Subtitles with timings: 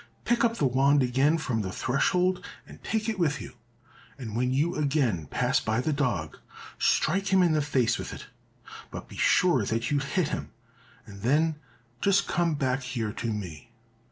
[0.25, 3.53] Pick up the wand again from the threshold and take it with you,
[4.17, 6.39] and when you again pass by the dog,
[6.79, 8.25] strike him in the face with it,
[8.89, 10.49] but be sure that you hit him,
[11.05, 11.55] and then
[12.01, 13.69] just come back here to me."